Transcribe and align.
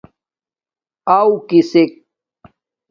آو؟ 1.17 1.29
کِسݵک؟ 1.47 1.91